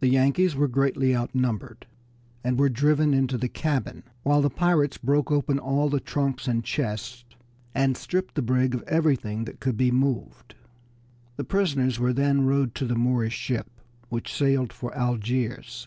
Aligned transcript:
The 0.00 0.08
Yankees 0.08 0.56
were 0.56 0.66
greatly 0.66 1.14
outnumbered, 1.14 1.86
and 2.42 2.58
were 2.58 2.68
driven 2.68 3.14
into 3.14 3.38
the 3.38 3.46
cabin, 3.48 4.02
while 4.24 4.42
the 4.42 4.50
pirates 4.50 4.98
broke 4.98 5.30
open 5.30 5.60
all 5.60 5.88
the 5.88 6.00
trunks 6.00 6.48
and 6.48 6.64
chests, 6.64 7.24
and 7.72 7.96
stripped 7.96 8.34
the 8.34 8.42
brig 8.42 8.74
of 8.74 8.82
everything 8.88 9.44
that 9.44 9.60
could 9.60 9.76
be 9.76 9.92
moved. 9.92 10.56
The 11.36 11.44
prisoners 11.44 12.00
were 12.00 12.12
then 12.12 12.44
rowed 12.44 12.74
to 12.74 12.84
the 12.84 12.96
Moorish 12.96 13.38
ship, 13.38 13.70
which 14.08 14.34
sailed 14.34 14.72
for 14.72 14.92
Algiers. 14.98 15.86